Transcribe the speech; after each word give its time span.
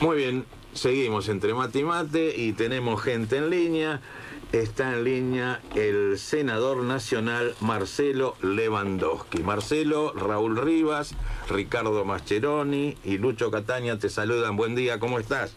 Muy 0.00 0.18
bien, 0.18 0.44
seguimos 0.74 1.28
entre 1.30 1.54
mate 1.54 1.78
y 1.78 1.84
mate 1.84 2.34
y 2.36 2.52
tenemos 2.52 3.00
gente 3.02 3.38
en 3.38 3.48
línea. 3.48 4.00
Está 4.52 4.92
en 4.92 5.04
línea 5.04 5.60
el 5.74 6.18
senador 6.18 6.84
nacional 6.84 7.54
Marcelo 7.60 8.36
Lewandowski. 8.42 9.42
Marcelo, 9.42 10.12
Raúl 10.12 10.56
Rivas, 10.58 11.14
Ricardo 11.48 12.04
Mascheroni 12.04 12.94
y 13.04 13.18
Lucho 13.18 13.50
Cataña 13.50 13.98
te 13.98 14.10
saludan. 14.10 14.56
Buen 14.56 14.74
día, 14.74 15.00
¿cómo 15.00 15.18
estás? 15.18 15.56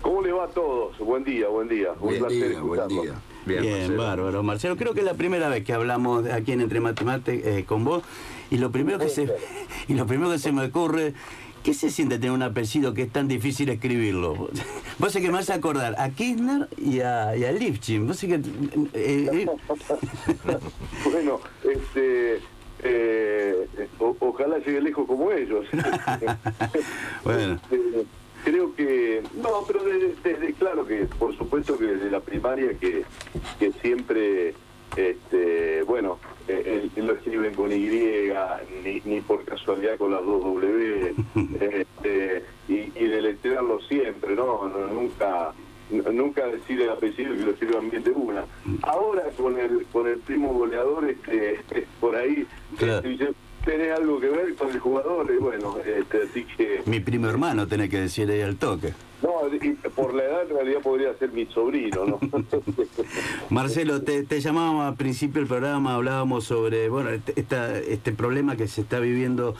¿Cómo 0.00 0.22
le 0.22 0.32
va 0.32 0.44
a 0.44 0.48
todos? 0.48 0.96
Buen 0.98 1.24
día, 1.24 1.48
buen 1.48 1.68
día. 1.68 1.92
Un 1.92 1.98
Buen 1.98 2.18
placer 2.20 2.50
día, 2.50 2.60
buen 2.60 2.88
día. 2.88 3.14
Bien, 3.46 3.70
Marcelo. 3.70 4.02
bárbaro. 4.02 4.42
Marcelo, 4.42 4.76
creo 4.76 4.94
que 4.94 5.00
es 5.00 5.06
la 5.06 5.14
primera 5.14 5.48
vez 5.48 5.64
que 5.64 5.72
hablamos 5.72 6.26
aquí 6.26 6.52
en 6.52 6.60
Entre 6.60 6.80
Mate 6.80 7.02
y 7.02 7.06
Mate 7.06 7.58
eh, 7.58 7.64
con 7.64 7.84
vos. 7.84 8.02
Y 8.50 8.58
lo 8.58 8.70
primero 8.70 8.98
que 8.98 9.08
se 9.08 9.34
y 9.88 9.94
lo 9.94 10.06
primero 10.06 10.30
que 10.30 10.38
se 10.38 10.52
me 10.52 10.66
ocurre, 10.66 11.14
¿qué 11.64 11.74
se 11.74 11.90
siente 11.90 12.16
tener 12.18 12.30
un 12.30 12.42
apellido 12.42 12.94
que 12.94 13.02
es 13.02 13.10
tan 13.10 13.26
difícil 13.26 13.68
escribirlo? 13.70 14.48
Vos 14.98 15.12
sé 15.12 15.20
que 15.20 15.26
me 15.28 15.32
vas 15.34 15.50
a 15.50 15.54
acordar 15.54 15.96
a 15.98 16.10
Kirchner 16.10 16.68
y 16.78 17.00
a, 17.00 17.36
y 17.36 17.44
a 17.44 17.50
Lifchin. 17.52 18.06
Vos 18.06 18.18
sé 18.18 18.28
que. 18.28 18.34
eh, 18.34 18.40
eh, 18.94 19.46
Bueno, 21.10 21.40
este, 21.64 22.38
eh, 22.82 23.66
o- 23.98 24.16
ojalá 24.20 24.58
llegue 24.58 24.80
lejos 24.80 25.06
como 25.06 25.32
ellos. 25.32 25.66
Bueno. 27.24 27.54
Este, 27.54 28.04
creo 28.44 28.74
que, 28.76 29.22
no, 29.42 29.48
pero 29.66 29.82
desde, 29.84 30.14
desde- 30.22 30.52
claro 30.52 30.86
que, 30.86 31.06
por 31.18 31.34
supuesto 31.36 31.78
que 31.78 31.86
desde 31.86 32.10
la 32.10 32.20
primaria 32.20 32.74
que, 32.78 33.04
que 33.58 33.72
siempre, 33.80 34.54
este, 34.96 35.82
bueno, 35.82 36.18
eh, 36.48 36.88
eh, 36.96 37.02
lo 37.02 37.14
escriben 37.14 37.54
con 37.54 37.72
Y, 37.72 37.88
ni, 38.84 39.00
ni 39.04 39.20
por 39.20 39.44
casualidad 39.44 39.96
con 39.96 40.12
las 40.12 40.24
dos 40.24 40.42
W, 40.42 41.14
este, 41.60 42.44
y, 42.68 42.74
y 42.94 43.08
deletrearlo 43.08 43.80
siempre, 43.82 44.34
¿no? 44.34 44.68
No, 44.68 44.86
nunca 44.88 45.52
nunca 45.90 46.46
decir 46.46 46.80
el 46.80 46.90
apellido 46.90 47.34
que 47.34 47.42
lo 47.42 47.50
escriban 47.50 47.90
bien 47.90 48.02
de 48.02 48.10
una. 48.10 48.44
Ahora 48.82 49.24
con 49.36 49.58
el 49.58 49.84
con 49.92 50.06
el 50.08 50.18
primo 50.18 50.52
goleador, 50.54 51.08
este, 51.10 51.60
por 52.00 52.16
ahí, 52.16 52.46
Claro. 52.78 52.96
este, 52.96 53.08
dice, 53.08 53.28
¿tenés 53.64 53.92
algo 53.92 54.18
que 54.18 54.28
ver 54.28 54.54
con 54.54 54.70
el 54.70 54.78
jugador? 54.78 55.30
Y 55.32 55.36
bueno, 55.38 55.76
este, 55.84 56.22
así 56.22 56.44
que... 56.56 56.82
mi 56.86 57.00
primo 57.00 57.28
hermano 57.28 57.66
tenés 57.66 57.90
que 57.90 58.00
decir 58.00 58.30
ahí 58.30 58.40
al 58.40 58.56
toque. 58.56 58.92
No, 59.24 59.40
por 59.94 60.12
la 60.12 60.24
edad 60.24 60.42
en 60.42 60.50
realidad 60.50 60.80
podría 60.82 61.16
ser 61.16 61.32
mi 61.32 61.46
sobrino, 61.46 62.04
¿no? 62.04 62.20
Marcelo, 63.48 64.02
te, 64.02 64.40
llamábamos 64.40 64.84
al 64.84 64.96
principio 64.96 65.40
del 65.40 65.48
programa, 65.48 65.94
hablábamos 65.94 66.44
sobre 66.44 66.90
bueno 66.90 67.08
este, 67.08 67.32
este 67.38 68.12
problema 68.12 68.56
que 68.56 68.68
se 68.68 68.82
está 68.82 69.00
viviendo 69.00 69.54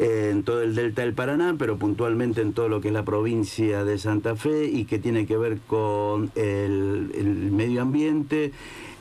eh, 0.00 0.30
en 0.32 0.42
todo 0.42 0.60
el 0.60 0.74
delta 0.74 1.02
del 1.02 1.14
Paraná, 1.14 1.54
pero 1.56 1.76
puntualmente 1.76 2.40
en 2.40 2.52
todo 2.52 2.68
lo 2.68 2.80
que 2.80 2.88
es 2.88 2.94
la 2.94 3.04
provincia 3.04 3.84
de 3.84 3.96
Santa 3.98 4.34
Fe 4.34 4.64
y 4.64 4.86
que 4.86 4.98
tiene 4.98 5.24
que 5.24 5.36
ver 5.36 5.58
con 5.68 6.32
el 6.34 7.50
medio 7.52 7.82
ambiente, 7.82 8.50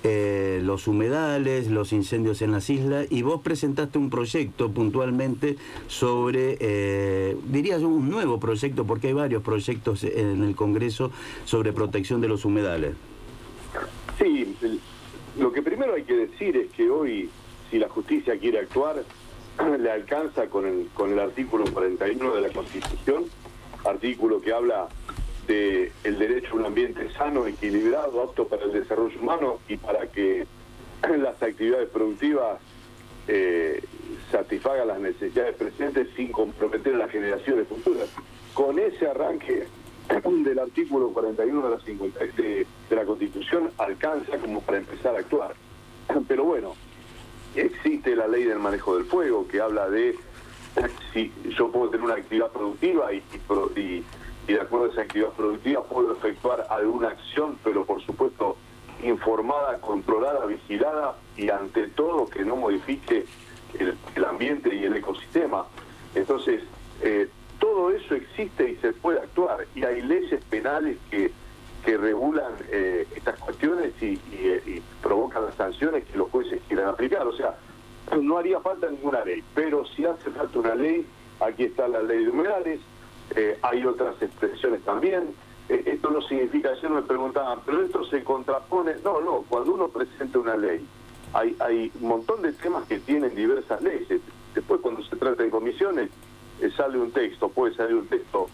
eh, 0.07 0.59
los 0.61 0.87
humedales, 0.87 1.71
los 1.71 1.91
incendios 1.91 2.43
en 2.43 2.51
las 2.51 2.69
islas, 2.69 3.07
y 3.09 3.23
vos 3.23 3.41
presentaste 3.41 3.97
un 3.97 4.11
proyecto 4.11 4.69
puntualmente 4.69 5.57
sobre, 5.87 6.57
eh, 6.59 7.35
diría 7.47 7.79
yo, 7.79 7.87
un 7.87 8.07
nuevo 8.07 8.39
proyecto, 8.39 8.85
porque 8.85 9.07
hay 9.07 9.13
varios 9.13 9.41
proyectos 9.41 10.03
en 10.03 10.43
el 10.43 10.55
Congreso 10.55 11.09
sobre 11.45 11.73
protección 11.73 12.21
de 12.21 12.27
los 12.27 12.45
humedales. 12.45 12.93
Sí, 14.19 14.55
lo 15.39 15.51
que 15.51 15.63
primero 15.63 15.95
hay 15.95 16.03
que 16.03 16.15
decir 16.15 16.55
es 16.55 16.71
que 16.73 16.87
hoy, 16.87 17.31
si 17.71 17.79
la 17.79 17.89
justicia 17.89 18.37
quiere 18.37 18.59
actuar, 18.59 19.03
le 19.79 19.91
alcanza 19.91 20.47
con 20.49 20.67
el, 20.67 20.87
con 20.93 21.11
el 21.13 21.19
artículo 21.19 21.65
41 21.65 22.35
de 22.35 22.41
la 22.41 22.49
Constitución, 22.49 23.23
artículo 23.83 24.39
que 24.39 24.53
habla 24.53 24.87
de 25.47 25.91
el 26.03 26.17
derecho 26.17 26.53
a 26.53 26.55
un 26.55 26.65
ambiente 26.65 27.09
sano, 27.11 27.45
equilibrado, 27.47 28.21
apto 28.23 28.47
para 28.47 28.63
el 28.63 28.73
desarrollo 28.73 29.19
humano 29.19 29.59
y 29.67 29.77
para 29.77 30.07
que 30.07 30.45
las 31.17 31.41
actividades 31.41 31.89
productivas 31.89 32.59
eh, 33.27 33.83
satisfagan 34.31 34.87
las 34.87 34.99
necesidades 34.99 35.55
presentes 35.55 36.07
sin 36.15 36.31
comprometer 36.31 36.95
a 36.95 36.99
las 36.99 37.11
generaciones 37.11 37.67
futuras. 37.67 38.09
Con 38.53 38.79
ese 38.79 39.07
arranque 39.07 39.67
del 40.43 40.59
artículo 40.59 41.09
41 41.09 41.61
de 41.69 41.75
la, 41.75 41.81
50 41.81 42.19
de, 42.37 42.67
la 42.89 43.05
Constitución 43.05 43.71
alcanza 43.77 44.37
como 44.37 44.61
para 44.61 44.77
empezar 44.79 45.15
a 45.15 45.19
actuar. 45.19 45.55
Pero 46.27 46.43
bueno, 46.45 46.75
existe 47.55 48.15
la 48.15 48.27
ley 48.27 48.43
del 48.43 48.59
manejo 48.59 48.95
del 48.95 49.05
fuego 49.05 49.47
que 49.47 49.61
habla 49.61 49.89
de 49.89 50.15
si 51.13 51.31
yo 51.57 51.71
puedo 51.71 51.89
tener 51.89 52.05
una 52.05 52.15
actividad 52.15 52.51
productiva 52.51 53.13
y, 53.13 53.17
y 53.17 53.79
y- 53.79 54.03
y 54.47 54.53
de 54.53 54.61
acuerdo 54.61 54.87
a 54.87 54.89
esa 54.89 55.01
actividad 55.01 55.29
productiva 55.29 55.83
puedo 55.83 56.13
efectuar 56.13 56.65
alguna 56.69 57.09
acción, 57.09 57.57
pero 57.63 57.85
por 57.85 58.01
supuesto 58.03 58.57
informada, 59.03 59.79
controlada, 59.79 60.45
vigilada 60.45 61.15
y 61.37 61.49
ante 61.49 61.87
todo 61.89 62.27
que 62.27 62.43
no 62.45 62.55
modifique 62.55 63.25
el, 63.79 64.25
ambiente 64.25 64.73
y 64.73 64.83
el 64.85 64.95
ecosistema. 64.95 65.65
Entonces, 66.13 66.63
eh, 67.01 67.27
todo 67.59 67.91
eso 67.91 68.15
existe 68.15 68.71
y 68.71 68.75
se 68.77 68.93
puede 68.93 69.19
actuar 69.19 69.65
y 69.75 69.83
hay 69.83 70.01
leyes 70.01 70.43
penales 70.45 70.97
que, 71.09 71.31
que 71.83 71.97
regulan 71.97 72.53
eh, 72.69 73.07
estas 73.15 73.39
cuestiones 73.39 73.93
y, 74.01 74.05
y, 74.05 74.19
eh, 74.31 74.63
y 74.65 74.81
provocan 75.01 75.45
las 75.45 75.55
sanciones 75.55 76.05
que 76.05 76.17
los 76.17 76.29
jueces 76.29 76.61
quieran 76.67 76.89
aplicar. 76.89 77.27
O 77.27 77.33
sea, 77.35 77.55
no 78.21 78.37
haría 78.37 78.59
falta 78.59 78.89
ninguna 78.89 79.23
ley, 79.25 79.43
pero 79.53 79.85
si 79.85 80.05
hace 80.05 80.29
falta 80.31 80.59
una 80.59 80.75
ley, 80.75 81.05
aquí 81.39 81.63
está 81.63 81.87
la 81.87 82.01
ley 82.01 82.23
de 82.25 82.29
humedales, 82.29 82.79
eh, 83.35 83.57
hay 83.61 83.85
otras 83.85 84.21
expresiones 84.21 84.81
también. 84.83 85.33
Eh, 85.69 85.83
esto 85.85 86.11
no 86.11 86.21
significa, 86.21 86.69
ayer 86.69 86.89
me 86.89 87.01
preguntaban, 87.01 87.59
pero 87.65 87.81
esto 87.81 88.05
se 88.05 88.23
contrapone. 88.23 88.95
No, 89.03 89.21
no, 89.21 89.45
cuando 89.47 89.73
uno 89.73 89.87
presenta 89.87 90.39
una 90.39 90.55
ley, 90.55 90.85
hay, 91.33 91.91
un 91.99 92.07
montón 92.07 92.41
de 92.41 92.53
temas 92.53 92.85
que 92.87 92.99
tienen 92.99 93.35
diversas 93.35 93.81
leyes. 93.81 94.21
Después, 94.53 94.79
cuando 94.81 95.03
se 95.03 95.15
trata 95.15 95.43
en 95.43 95.49
comisiones, 95.49 96.09
eh, 96.61 96.69
sale 96.77 96.97
un 96.97 97.11
texto, 97.11 97.49
puede 97.49 97.73
salir 97.75 97.95
un 97.95 98.07
texto 98.07 98.49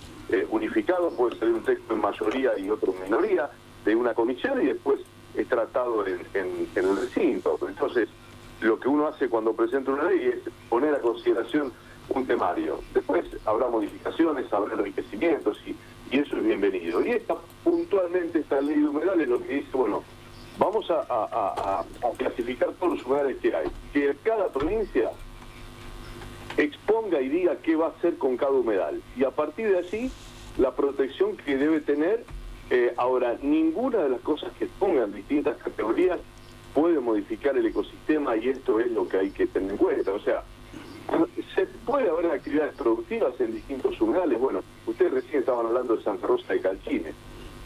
unificado, 0.50 1.10
puede 1.12 1.38
salir 1.38 1.56
un 1.56 1.64
texto 1.64 1.94
en 1.94 2.00
mayoría 2.00 2.58
y 2.58 2.70
otro 2.70 2.94
en 2.94 3.04
minoría 3.04 3.50
de 3.84 3.94
una 3.94 4.14
comisión 4.14 4.62
y 4.62 4.68
después 4.68 5.02
es 5.36 5.46
tratado 5.50 6.06
en 6.08 6.68
el 6.74 6.98
recinto. 6.98 7.60
Entonces, 7.68 8.08
lo 8.62 8.80
que 8.80 8.88
uno 8.88 9.08
hace 9.08 9.28
cuando 9.28 9.54
presenta 9.54 9.92
una 9.92 10.04
ley 10.04 10.28
es 10.28 10.54
poner 10.70 10.96
a 10.96 11.00
consideración 11.00 11.74
un 12.10 12.26
temario. 12.26 12.80
Después 12.94 13.26
habrá 13.46 13.68
modificaciones, 13.68 14.52
habrá 14.52 14.74
enriquecimientos 14.74 15.62
y, 15.66 15.76
y 16.12 16.20
eso 16.20 16.38
es 16.38 16.44
bienvenido. 16.44 17.06
Y 17.06 17.12
esta, 17.12 17.36
puntualmente 17.64 18.40
esta 18.40 18.62
ley 18.62 18.80
de 18.80 18.88
humedales 18.88 19.28
lo 19.28 19.42
que 19.42 19.56
dice, 19.56 19.70
bueno, 19.74 20.04
vamos 20.58 20.86
a, 20.92 21.84
clasificar 22.18 22.72
todos 22.74 22.98
los 22.98 23.06
humedales 23.06 23.38
que 23.38 23.56
hay. 23.56 23.68
Que 23.94 24.16
cada 24.24 24.50
provincia 24.50 25.12
exponga 26.58 27.22
y 27.22 27.30
diga 27.30 27.56
qué 27.58 27.76
va 27.76 27.88
a 27.88 27.90
hacer 27.90 28.18
con 28.18 28.38
cada 28.38 28.52
humedal. 28.52 29.02
Y 29.16 29.24
a 29.24 29.32
partir 29.32 29.70
de 29.70 29.80
allí, 29.80 30.12
la 30.58 30.76
protección 30.76 31.38
que 31.38 31.58
debe 31.58 31.82
tener. 31.82 32.26
Eh, 32.70 32.94
ahora, 32.96 33.38
ninguna 33.42 33.98
de 33.98 34.08
las 34.08 34.22
cosas 34.22 34.54
que 34.58 34.66
pongan 34.66 35.14
distintas 35.14 35.58
categorías 35.58 36.20
puede 36.74 37.02
modificar 37.02 37.58
el 37.58 37.66
ecosistema 37.66 38.38
y 38.38 38.48
esto 38.48 38.80
es 38.80 38.90
lo 38.92 39.10
que 39.10 39.18
hay 39.18 39.32
que 39.32 39.46
tener 39.46 39.72
en 39.72 39.78
cuenta. 39.78 40.14
O 40.14 40.20
sea, 40.22 40.44
se 41.56 41.66
puede 41.86 42.10
haber 42.10 42.28
actividades 42.32 42.74
productivas 42.76 43.40
en 43.40 43.54
distintos 43.54 44.00
humedales. 44.02 44.40
Bueno, 44.40 44.62
ustedes 44.86 45.12
recién 45.14 45.40
estaban 45.40 45.66
hablando 45.66 45.96
de 45.96 46.04
Santa 46.04 46.28
Rosa 46.28 46.54
de 46.54 46.62
Calchines. 46.62 47.14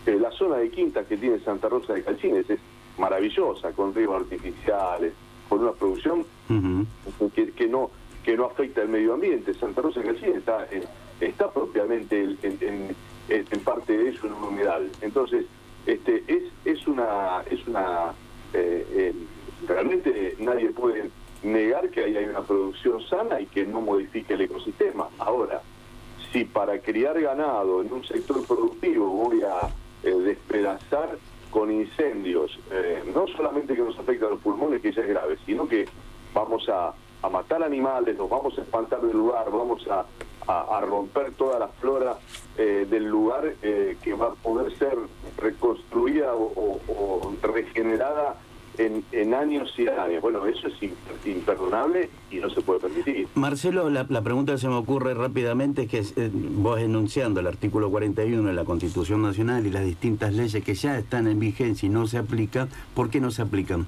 Eh, 0.05 0.17
la 0.19 0.31
zona 0.31 0.57
de 0.57 0.69
quintas 0.69 1.05
que 1.07 1.17
tiene 1.17 1.39
Santa 1.39 1.69
Rosa 1.69 1.93
de 1.93 2.03
Calchines 2.03 2.49
es 2.49 2.59
maravillosa, 2.97 3.71
con 3.73 3.93
ríos 3.93 4.13
artificiales, 4.15 5.13
con 5.49 5.59
una 5.61 5.71
producción 5.73 6.25
que, 7.35 7.51
que 7.51 7.67
no 7.67 7.91
que 8.23 8.35
no 8.35 8.45
afecta 8.45 8.81
el 8.81 8.89
medio 8.89 9.13
ambiente. 9.13 9.53
Santa 9.53 9.81
Rosa 9.83 9.99
de 9.99 10.07
Calchines 10.07 10.37
está, 10.37 10.65
en- 10.71 10.83
está 11.21 11.51
propiamente 11.51 12.21
en, 12.23 12.37
en- 12.41 12.57
en- 13.29 13.45
en 13.51 13.59
parte 13.59 13.95
de 13.95 14.09
eso 14.09 14.25
en 14.25 14.33
un 14.33 14.43
humedal. 14.45 14.89
Entonces, 15.01 15.45
este 15.85 16.23
es, 16.27 16.43
es 16.65 16.87
una... 16.87 17.43
Es 17.51 17.67
una 17.67 18.13
eh, 18.53 18.85
eh, 18.91 19.13
realmente 19.67 20.35
nadie 20.39 20.69
puede 20.71 21.09
negar 21.45 21.89
que 21.89 22.03
ahí 22.03 22.17
hay 22.17 22.25
una 22.25 22.41
producción 22.41 23.01
sana 23.07 23.39
y 23.39 23.45
que 23.45 23.65
no 23.65 23.81
modifique 23.81 24.33
el 24.33 24.41
ecosistema. 24.41 25.07
Ahora, 25.19 25.61
si 26.31 26.43
para 26.43 26.79
criar 26.79 27.19
ganado 27.21 27.81
en 27.81 27.93
un 27.93 28.03
sector 28.03 28.45
productivo 28.45 29.07
voy 29.07 29.41
a 29.43 29.69
eh, 30.03 30.11
despedazar 30.11 31.17
con 31.51 31.71
incendios, 31.71 32.59
eh, 32.71 33.03
no 33.13 33.27
solamente 33.27 33.75
que 33.75 33.81
nos 33.81 33.97
afecta 33.97 34.25
a 34.25 34.31
los 34.31 34.41
pulmones, 34.41 34.81
que 34.81 34.91
ya 34.91 35.01
es 35.01 35.07
grave, 35.07 35.37
sino 35.45 35.67
que 35.67 35.87
vamos 36.33 36.67
a, 36.69 36.93
matar 37.31 37.63
animales, 37.63 38.15
los 38.17 38.29
vamos 38.29 38.55
a 38.59 38.61
espantar 38.61 39.01
del 39.01 39.17
lugar, 39.17 39.49
vamos 39.49 39.87
a, 39.89 40.05
romper 40.81 41.31
toda 41.31 41.57
la 41.57 41.67
flora 41.69 42.19
eh, 42.55 42.85
del 42.87 43.05
lugar 43.05 43.55
que 43.63 44.13
va 44.13 44.27
a 44.27 44.33
poder 44.33 44.77
ser 44.77 44.95
reconstruida 45.37 46.35
o 46.35 47.33
regenerada 47.41 48.35
en, 48.77 49.03
en 49.11 49.33
años 49.33 49.73
y 49.77 49.87
años. 49.87 50.21
Bueno, 50.21 50.45
eso 50.45 50.67
es 50.67 50.75
imperdonable 51.25 52.09
y 52.31 52.37
no 52.37 52.49
se 52.49 52.61
puede 52.61 52.79
permitir. 52.79 53.27
Marcelo, 53.35 53.89
la, 53.89 54.05
pregunta 54.21 54.53
que 54.53 54.57
se 54.57 54.67
me 54.67 54.75
ocurre 54.75 55.13
rápidamente 55.13 55.83
es 55.83 55.89
que 55.89 56.21
eh, 56.21 56.29
vos 56.33 56.79
enunciando 56.79 57.39
el 57.39 57.47
artículo 57.47 57.89
41 57.89 58.47
de 58.47 58.53
la 58.53 58.65
Constitución 58.65 59.21
Nacional 59.21 59.65
y 59.65 59.71
las 59.71 59.85
distintas 59.85 60.33
leyes 60.33 60.63
que 60.63 60.73
ya 60.73 60.97
están 60.97 61.27
en 61.27 61.39
vigencia 61.39 61.87
y 61.87 61.89
no 61.89 62.07
se 62.07 62.17
aplican, 62.17 62.69
¿por 62.93 63.09
qué 63.09 63.19
no 63.19 63.31
se 63.31 63.41
aplican? 63.41 63.85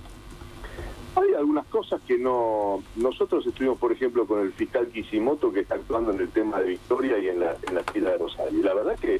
Hay 1.16 1.34
algunas 1.34 1.66
cosas 1.68 2.00
que 2.08 2.18
no... 2.18 2.84
Nosotros 2.96 3.46
estuvimos, 3.48 3.80
por 3.80 3.92
ejemplo, 3.92 4.28
con 4.28 4.42
el 4.42 4.54
fiscal 4.54 4.88
Kishimoto 4.88 5.52
que 5.52 5.62
está 5.62 5.76
actuando 5.76 6.12
en 6.12 6.20
el 6.20 6.30
tema 6.30 6.60
de 6.60 6.70
Victoria 6.70 7.18
y 7.18 7.30
en 7.30 7.40
la, 7.40 7.56
en 7.68 7.76
la 7.76 7.84
fila 7.84 8.12
de 8.12 8.18
Rosario. 8.20 8.64
La 8.64 8.74
verdad 8.76 9.00
que 9.00 9.20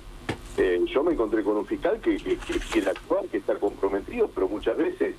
eh, 0.58 0.84
yo 0.92 1.04
me 1.04 1.14
encontré 1.14 1.44
con 1.44 1.56
un 1.56 1.66
fiscal 1.66 2.00
que, 2.02 2.18
que, 2.18 2.38
quiere 2.72 2.90
actuar, 2.90 3.26
que 3.28 3.38
está 3.38 3.56
comprometido, 3.56 4.28
pero 4.34 4.48
muchas 4.48 4.76
veces 4.76 5.16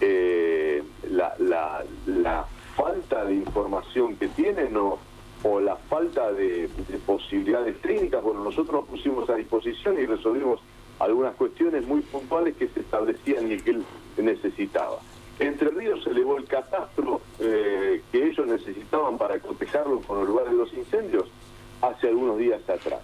eh, 0.00 0.82
la, 1.10 2.46
falta 2.76 3.24
de 3.24 3.34
información 3.34 4.16
que 4.16 4.26
tienen 4.28 4.76
o, 4.76 4.98
o 5.44 5.60
la 5.60 5.76
falta 5.76 6.32
de, 6.32 6.68
posibilidades 7.06 7.80
técnicas, 7.80 8.22
bueno, 8.22 8.42
nosotros 8.42 8.80
nos 8.80 8.88
pusimos 8.88 9.30
a 9.30 9.36
disposición 9.36 10.00
y 10.00 10.06
resolvimos 10.06 10.60
algunas 10.98 11.34
cuestiones 11.36 11.86
muy 11.86 12.00
puntuales 12.00 12.56
que 12.56 12.68
se 12.68 12.80
establecían 12.80 13.50
y 13.50 13.58
que 13.58 13.70
él 13.70 13.84
necesitaba. 14.16 14.98
Entre 15.38 15.68
Ríos 15.70 16.02
se 16.04 16.10
elevó 16.10 16.36
el 16.36 16.44
catastro 16.44 17.20
eh, 17.40 18.02
que 18.12 18.26
ellos 18.28 18.46
necesitaban 18.46 19.18
para 19.18 19.38
cotejarlo 19.40 20.00
con 20.00 20.20
el 20.20 20.26
lugar 20.26 20.48
de 20.48 20.56
los 20.56 20.72
incendios 20.72 21.24
hace 21.82 22.08
algunos 22.08 22.38
días 22.38 22.62
atrás. 22.68 23.00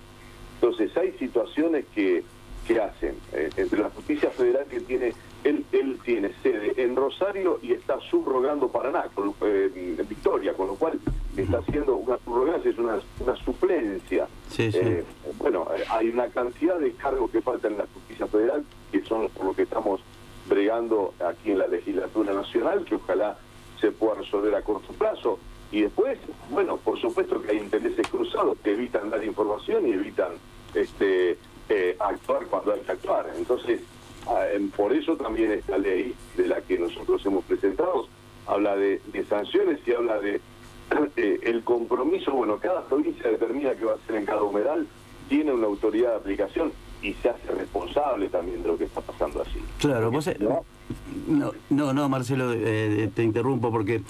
Entonces 0.54 0.96
hay 0.96 1.12
situaciones 1.12 1.86
que, 1.94 2.22
que 2.70 2.80
hacen 2.80 3.16
eh, 3.32 3.50
entre 3.56 3.80
la 3.80 3.90
justicia 3.90 4.30
federal 4.30 4.64
que 4.66 4.80
tiene 4.80 5.12
él, 5.42 5.64
él 5.72 5.98
tiene 6.04 6.32
sede 6.40 6.72
en 6.76 6.94
Rosario 6.94 7.58
y 7.62 7.72
está 7.72 7.98
subrogando 7.98 8.68
Paraná, 8.68 9.06
eh, 9.42 9.96
en 9.98 10.08
Victoria, 10.08 10.52
con 10.52 10.68
lo 10.68 10.74
cual 10.74 11.00
está 11.36 11.58
haciendo 11.58 11.96
una 11.96 12.18
subrogancia, 12.18 12.70
es 12.70 12.78
una, 12.78 13.00
una 13.18 13.36
suplencia. 13.36 14.28
Eh, 14.58 15.04
bueno, 15.38 15.66
hay 15.88 16.10
una 16.10 16.28
cantidad 16.28 16.78
de 16.78 16.92
cargos 16.92 17.30
que 17.30 17.40
faltan 17.40 17.72
en 17.72 17.78
la 17.78 17.86
justicia 17.92 18.26
federal, 18.26 18.64
que 18.92 19.02
son 19.04 19.28
por 19.30 19.46
lo 19.46 19.54
que 19.54 19.62
estamos 19.62 20.00
bregando 20.48 21.14
aquí 21.26 21.50
en 21.50 21.58
la 21.58 21.66
legislatura 21.66 22.32
nacional, 22.34 22.84
que 22.84 22.96
ojalá 22.96 23.36
se 23.80 23.90
pueda 23.90 24.14
resolver 24.14 24.54
a 24.54 24.62
corto 24.62 24.92
plazo. 24.92 25.38
Y 25.72 25.82
después, 25.82 26.18
bueno, 26.50 26.76
por 26.76 27.00
supuesto 27.00 27.40
que 27.42 27.52
hay 27.52 27.58
intereses 27.58 28.06
cruzados 28.08 28.58
que 28.62 28.72
evitan 28.72 29.10
dar 29.10 29.24
información 29.24 29.88
y 29.88 29.92
evitan 29.92 30.32
este 30.74 31.38
eh, 31.70 31.96
actuar 31.98 32.46
cuando 32.46 32.72
hay 32.72 32.80
que 32.80 32.92
actuar. 32.92 33.30
Entonces, 33.36 33.80
Ah, 34.26 34.46
por 34.76 34.92
eso 34.92 35.16
también 35.16 35.50
esta 35.52 35.78
ley 35.78 36.14
de 36.36 36.46
la 36.46 36.60
que 36.60 36.78
nosotros 36.78 37.24
hemos 37.24 37.44
presentado 37.44 38.06
habla 38.46 38.76
de, 38.76 39.00
sanciones 39.28 39.78
y 39.86 39.92
habla 39.92 40.18
de 40.20 40.40
eh, 41.16 41.40
el 41.42 41.62
compromiso, 41.62 42.32
bueno, 42.32 42.58
cada 42.58 42.84
provincia 42.84 43.30
determina 43.30 43.74
qué 43.74 43.84
va 43.84 43.92
a 43.92 43.94
hacer 43.96 44.16
en 44.16 44.26
cada 44.26 44.42
humedal, 44.42 44.86
tiene 45.28 45.52
una 45.52 45.66
autoridad 45.66 46.10
de 46.10 46.16
aplicación 46.16 46.72
y 47.02 47.14
se 47.14 47.30
hace 47.30 47.50
responsable 47.52 48.28
también 48.28 48.62
de 48.62 48.68
lo 48.68 48.76
que 48.76 48.84
está 48.84 49.00
pasando 49.00 49.40
así. 49.42 49.58
Claro, 49.78 50.10
vos... 50.10 50.28
No, 51.26 51.52
no, 51.70 51.92
no 51.92 52.08
Marcelo, 52.08 52.52
eh, 52.52 53.08
te 53.14 53.22
interrumpo 53.22 53.70
porque 53.70 54.02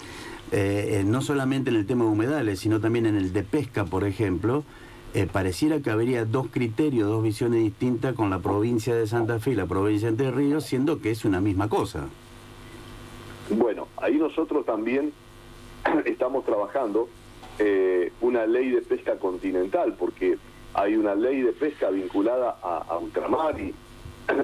eh, 0.51 1.03
no 1.07 1.21
solamente 1.21 1.71
en 1.71 1.77
el 1.77 1.87
tema 1.87 2.05
de 2.05 2.11
humedales, 2.11 2.59
sino 2.59 2.81
también 2.81 3.07
en 3.07 3.17
el 3.17 3.33
de 3.33 3.43
pesca, 3.43 3.85
por 3.85 4.05
ejemplo, 4.05 4.65
eh, 5.13 5.27
pareciera 5.31 5.81
que 5.81 5.91
habría 5.91 6.25
dos 6.25 6.47
criterios, 6.51 7.09
dos 7.09 7.23
visiones 7.23 7.63
distintas 7.63 8.15
con 8.15 8.31
la 8.31 8.39
provincia 8.39 8.95
de 8.95 9.07
Santa 9.07 9.41
Fe 9.41 9.53
y 9.53 9.55
la 9.55 9.67
provincia 9.67 10.07
de 10.07 10.11
Entre 10.11 10.31
Ríos, 10.31 10.65
siendo 10.65 11.01
que 11.01 11.11
es 11.11 11.25
una 11.25 11.41
misma 11.41 11.69
cosa. 11.69 12.09
Bueno, 13.51 13.89
ahí 13.97 14.17
nosotros 14.17 14.65
también 14.65 15.13
estamos 16.05 16.45
trabajando 16.45 17.09
eh, 17.59 18.13
una 18.21 18.47
ley 18.47 18.71
de 18.71 18.83
pesca 18.83 19.17
continental, 19.17 19.97
porque 19.99 20.39
hay 20.75 20.95
una 20.95 21.17
ley 21.17 21.43
de 21.43 21.53
pesca 21.53 21.91
vinculada 21.91 22.59
a, 22.63 22.97
ultramar 22.99 23.61
y, 23.61 23.75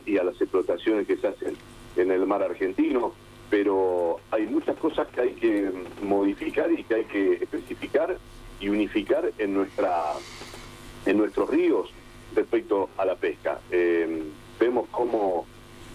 y 0.10 0.18
a 0.18 0.24
las 0.24 0.40
explotaciones 0.40 1.06
que 1.06 1.16
se 1.16 1.28
hacen 1.28 1.56
en 1.96 2.10
el 2.10 2.26
mar 2.26 2.42
argentino, 2.42 3.12
pero 3.48 4.16
hay 4.32 4.46
muchas 4.46 4.76
cosas 4.78 5.06
que 5.08 5.20
hay 5.20 5.32
que 5.34 5.70
modificar 6.02 6.70
y 6.72 6.82
que 6.82 6.94
hay 6.94 7.04
que 7.04 7.34
especificar 7.34 8.18
y 8.60 8.68
unificar 8.68 9.30
en 9.38 9.54
nuestra 9.54 10.14
en 11.06 11.16
nuestros 11.16 11.48
ríos 11.48 11.88
respecto 12.34 12.90
a 12.98 13.04
la 13.04 13.14
pesca. 13.14 13.60
Eh, 13.70 14.24
vemos 14.60 14.86
cómo 14.90 15.46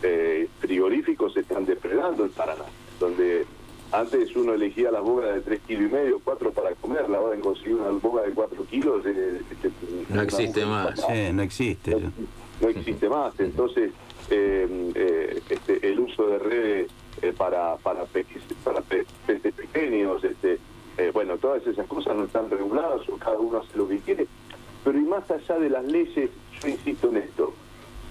eh, 0.01 0.47
frigoríficos 0.59 1.35
están 1.37 1.65
depredando 1.65 2.23
el 2.23 2.31
Paraná, 2.31 2.65
donde 2.99 3.45
antes 3.91 4.35
uno 4.35 4.53
elegía 4.53 4.89
las 4.89 5.01
bogas 5.01 5.35
de 5.35 5.41
3 5.41 5.61
kilos 5.67 5.91
y 5.91 5.93
medio, 5.93 6.19
4 6.23 6.51
para 6.51 6.73
comer, 6.75 7.09
la 7.09 7.19
hora 7.19 7.35
de 7.35 7.41
conseguir 7.41 7.75
una 7.75 7.89
boga 7.89 8.23
de 8.23 8.31
4 8.31 8.65
kilos. 8.65 9.05
Eh, 9.05 9.41
no 10.09 10.21
existe 10.21 10.65
más. 10.65 10.99
no 11.33 11.43
existe. 11.43 11.97
No, 12.61 12.69
existe 12.69 13.09
más. 13.09 13.37
Entonces, 13.39 13.91
este, 14.29 15.91
el 15.91 15.99
uso 15.99 16.27
de 16.27 16.39
redes 16.39 16.91
para, 17.37 17.75
para, 17.77 18.05
peces, 18.05 18.41
para 18.63 18.81
peces 18.81 19.53
pequeños, 19.53 20.23
este, 20.23 20.57
bueno, 21.11 21.37
todas 21.37 21.65
esas 21.67 21.85
cosas 21.87 22.15
no 22.15 22.23
están 22.23 22.49
reguladas 22.49 23.01
o 23.09 23.17
cada 23.17 23.37
uno 23.39 23.57
hace 23.57 23.77
lo 23.77 23.89
que 23.89 23.97
quiere 23.99 24.27
pero 24.83 24.97
y 24.97 25.03
más 25.03 25.29
allá 25.29 25.59
de 25.59 25.69
las 25.69 25.85
leyes, 25.85 26.29
yo 26.61 26.67
insisto 26.67 27.09
en 27.09 27.17
esto, 27.17 27.53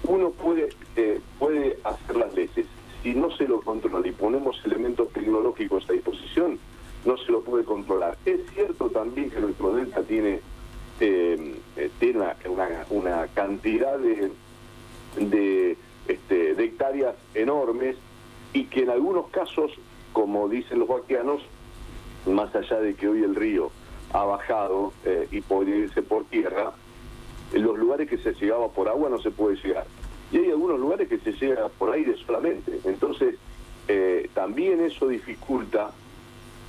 uno 0.03 0.31
puede, 0.31 0.69
eh, 0.95 1.19
puede 1.37 1.77
hacer 1.83 2.15
las 2.15 2.33
leyes, 2.33 2.65
si 3.03 3.13
no 3.13 3.35
se 3.35 3.47
lo 3.47 3.61
controla 3.61 4.07
y 4.07 4.11
ponemos 4.11 4.61
elementos 4.65 5.09
tecnológicos 5.09 5.89
a 5.89 5.93
disposición, 5.93 6.59
no 7.05 7.17
se 7.17 7.31
lo 7.31 7.41
puede 7.41 7.63
controlar. 7.63 8.17
Es 8.25 8.39
cierto 8.53 8.89
también 8.89 9.29
que 9.29 9.39
nuestro 9.39 9.73
delta 9.73 10.01
tiene, 10.03 10.39
eh, 10.99 11.55
eh, 11.77 11.89
tiene 11.99 12.19
una, 12.19 12.85
una, 12.89 13.27
cantidad 13.27 13.97
de, 13.97 14.31
de, 15.17 15.77
este, 16.07 16.55
de 16.55 16.63
hectáreas 16.63 17.15
enormes 17.33 17.95
y 18.53 18.65
que 18.65 18.83
en 18.83 18.91
algunos 18.91 19.27
casos, 19.29 19.71
como 20.13 20.47
dicen 20.47 20.79
los 20.79 20.87
vaquianos, 20.87 21.41
más 22.27 22.53
allá 22.55 22.79
de 22.79 22.93
que 22.93 23.07
hoy 23.07 23.23
el 23.23 23.35
río 23.35 23.71
ha 24.13 24.23
bajado 24.23 24.93
eh, 25.05 25.27
y 25.31 25.41
podría 25.41 25.77
irse 25.77 26.01
por 26.01 26.25
tierra, 26.25 26.71
en 27.53 27.63
los 27.63 27.77
lugares 27.77 28.09
que 28.09 28.17
se 28.17 28.33
llegaba 28.33 28.69
por 28.69 28.87
agua 28.87 29.09
no 29.09 29.21
se 29.21 29.31
puede 29.31 29.55
llegar. 29.57 29.85
Y 30.31 30.37
hay 30.37 30.49
algunos 30.49 30.79
lugares 30.79 31.09
que 31.09 31.19
se 31.19 31.33
llega 31.33 31.67
por 31.69 31.91
aire 31.93 32.15
solamente. 32.25 32.79
Entonces, 32.85 33.35
eh, 33.87 34.29
también 34.33 34.81
eso 34.81 35.07
dificulta 35.07 35.91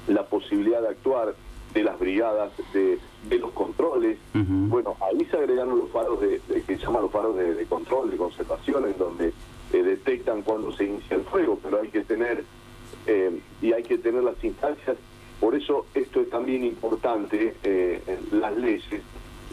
la 0.08 0.24
posibilidad 0.26 0.82
de 0.82 0.88
actuar 0.88 1.34
de 1.72 1.84
las 1.84 1.98
brigadas, 1.98 2.52
de, 2.74 2.98
de 3.28 3.38
los 3.38 3.52
controles. 3.52 4.18
Bueno, 4.34 4.96
ahí 5.00 5.24
se 5.26 5.36
agregaron 5.36 5.78
los 5.78 5.90
faros 5.90 6.20
de, 6.20 6.40
que 6.66 6.76
se 6.76 6.84
llaman 6.84 7.02
los 7.02 7.12
faros 7.12 7.36
de, 7.36 7.64
control, 7.66 8.10
de 8.10 8.16
conservación, 8.16 8.84
en 8.86 8.98
donde 8.98 9.32
eh, 9.72 9.82
detectan 9.82 10.42
cuando 10.42 10.72
se 10.72 10.84
inicia 10.84 11.16
el 11.16 11.22
fuego, 11.22 11.58
pero 11.62 11.80
hay 11.80 11.88
que 11.88 12.02
tener 12.02 12.44
y 13.60 13.72
hay 13.72 13.82
que 13.82 13.98
tener 13.98 14.22
las 14.22 14.42
instancias 14.44 14.96
por 15.42 15.56
eso 15.56 15.86
esto 15.92 16.20
es 16.20 16.30
también 16.30 16.62
importante, 16.62 17.56
eh, 17.64 18.00
las 18.30 18.56
leyes, 18.56 19.02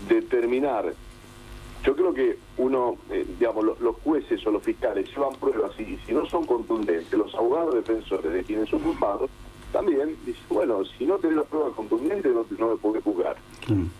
determinar. 0.08 0.93
Yo 1.84 1.96
creo 1.96 2.13
que 2.13 2.38
uno, 2.58 2.98
eh, 3.10 3.25
digamos, 3.39 3.65
los, 3.79 3.96
jueces 4.03 4.46
o 4.46 4.51
los 4.51 4.62
fiscales 4.62 5.10
llevan 5.10 5.34
pruebas 5.39 5.72
y 5.79 5.98
si 6.05 6.13
no 6.13 6.27
son 6.27 6.46
contundentes, 6.46 7.12
los 7.12 7.34
abogados 7.34 7.74
defensores 7.74 8.31
de 8.31 8.43
quienes 8.43 8.69
son 8.69 8.81
culpados, 8.81 9.31
también 9.74 10.15
dicen, 10.27 10.43
bueno, 10.50 10.86
si 10.86 11.08
no 11.08 11.17
tenés 11.17 11.38
la 11.38 11.43
prueba 11.46 11.72
contundente 11.72 12.29
no, 12.29 12.46
no 12.60 12.67
me 12.67 12.75
puede 12.75 13.01
juzgar. 13.01 13.38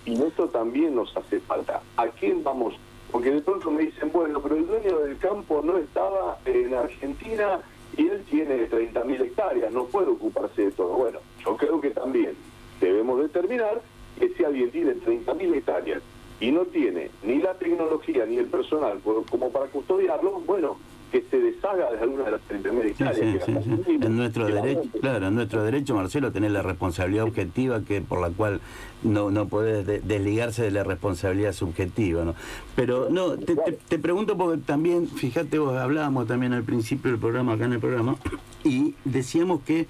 Y 0.06 0.14
esto 0.22 0.48
también 0.48 0.94
nos 0.94 1.18
hace 1.18 1.40
falta. 1.40 1.82
¿A 1.98 2.06
quién 2.10 2.44
vamos? 2.44 2.76
Porque 3.12 3.32
de 3.32 3.42
pronto 3.42 3.72
me 3.72 3.82
dicen, 3.82 4.12
bueno, 4.14 4.40
pero 4.44 4.58
el 4.58 4.68
dueño 4.68 5.00
del 5.00 5.18
campo 5.18 5.64
no 5.64 5.76
estaba 5.80 6.38
en 6.46 6.72
Argentina 6.72 7.62
y 8.00 8.08
él 8.08 8.24
tiene 8.30 8.70
30.000 8.70 9.22
hectáreas, 9.22 9.74
no 9.74 9.84
puede 9.84 10.08
ocuparse 10.08 10.64
de 10.64 10.72
todo. 10.72 10.94
Bueno, 10.94 11.20
yo 11.44 11.58
creo 11.58 11.82
que 11.82 11.90
también 11.90 12.34
debemos 12.80 13.20
determinar 13.20 13.82
que 14.18 14.30
si 14.30 14.44
alguien 14.46 14.72
tiene 14.72 14.96
30.000 14.96 15.56
hectáreas 15.56 16.02
y 16.40 16.50
no 16.52 16.62
tiene 16.62 17.12
ni 17.24 17.40
la 17.40 17.56
tecnología 17.56 18.26
ni 18.26 18.38
el 18.38 18.46
personal 18.46 19.02
como 19.30 19.52
para 19.52 19.66
custodiarlo, 19.66 20.40
bueno, 20.46 20.78
que 21.12 21.24
se 21.30 21.40
deshaga 21.40 21.92
de 21.92 22.00
alguna 22.00 22.26
de 22.26 22.32
las 22.32 22.42
30.000 22.50 22.86
hectáreas. 22.86 23.48
en 23.48 24.18
nuestro 24.18 24.46
derecho, 24.46 24.90
claro, 25.02 25.28
en 25.28 25.36
nuestro 25.36 25.64
derecho, 25.64 25.96
Marcelo, 25.96 26.32
tener 26.32 26.52
la 26.52 26.62
responsabilidad 26.62 27.26
objetiva 27.26 27.82
que 27.82 28.02
por 28.02 28.22
la 28.22 28.30
cual 28.30 28.62
no 29.04 29.32
no 29.32 29.48
podés 29.48 29.86
desligarse 29.86 30.64
de 30.64 30.72
la 30.72 30.84
responsabilidad 30.84 31.54
subjetiva, 31.54 32.26
¿no? 32.26 32.36
Pero 32.76 33.10
no, 33.10 33.38
te, 33.38 33.56
te, 33.56 34.00
pregunto 34.00 34.38
porque 34.38 34.62
también, 34.62 35.08
fíjate, 35.08 35.60
vos 35.60 35.76
hablábamos 35.78 36.28
también 36.28 36.54
al 36.54 36.64
principio 36.64 37.12
del 37.12 37.20
programa, 37.20 37.54
acá 37.54 37.66
en 37.66 37.74
el 37.74 37.80
programa, 37.80 38.16
y 38.64 38.96
decíamos 39.06 39.62
que 39.62 39.88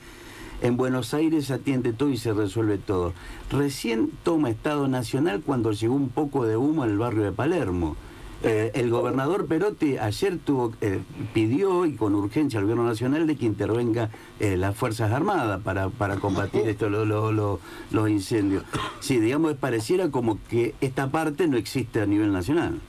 en 0.62 0.78
Buenos 0.78 1.14
Aires 1.14 1.52
atiende 1.52 1.94
todo 1.94 2.10
y 2.10 2.18
se 2.18 2.34
resuelve 2.34 2.78
todo. 2.78 3.14
Recién 3.52 4.12
toma 4.24 4.50
Estado 4.50 4.88
Nacional 4.88 5.42
cuando 5.46 5.72
llegó 5.72 5.96
un 5.96 6.10
poco 6.10 6.46
de 6.46 6.58
humo 6.58 6.84
al 6.84 6.98
barrio 6.98 7.24
de 7.24 7.32
Palermo. 7.32 7.96
Eh, 8.42 8.72
el 8.76 8.90
gobernador 8.90 9.48
Perotti 9.48 9.98
ayer 9.98 10.38
tuvo, 10.38 10.72
eh, 10.80 11.02
pidió 11.34 11.86
y 11.86 11.96
con 11.96 12.16
urgencia 12.16 12.58
al 12.60 12.64
gobierno 12.66 12.86
nacional 12.86 13.28
de 13.28 13.36
que 13.36 13.46
intervenga 13.46 14.12
eh, 14.40 14.56
las 14.56 14.78
Fuerzas 14.78 15.12
Armadas 15.12 15.62
para, 15.62 15.90
para 15.90 16.16
combatir 16.18 16.62
esto, 16.70 16.90
lo- 16.90 17.04
lo- 17.04 17.34
lo- 17.34 17.60
los 17.92 18.10
incendios. 18.10 18.64
Sí, 19.02 19.20
digamos, 19.20 19.56
pareciera 19.56 20.10
como 20.10 20.38
que 20.50 20.74
esta 20.80 21.12
parte 21.12 21.48
no 21.50 21.58
existe 21.58 22.00
a 22.02 22.06
nivel 22.06 22.32
nacional. 22.32 22.80